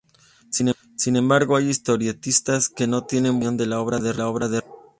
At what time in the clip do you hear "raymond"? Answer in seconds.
4.13-4.61